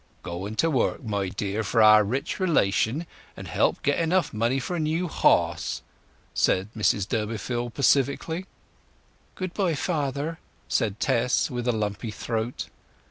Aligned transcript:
"Going 0.23 0.55
to 0.55 0.71
work, 0.71 1.03
my 1.03 1.29
dears, 1.29 1.67
for 1.67 1.79
our 1.79 2.03
rich 2.03 2.39
relation, 2.39 3.05
and 3.37 3.47
help 3.47 3.83
get 3.83 3.99
enough 3.99 4.33
money 4.33 4.59
for 4.59 4.75
a 4.75 4.79
new 4.79 5.07
horse," 5.07 5.83
said 6.33 6.69
Mrs 6.75 7.07
Durbeyfield 7.07 7.75
pacifically. 7.75 8.47
"Goodbye, 9.35 9.75
father," 9.75 10.39
said 10.67 10.99
Tess, 10.99 11.51
with 11.51 11.67
a 11.67 11.71
lumpy 11.71 12.09
throat. 12.09 12.65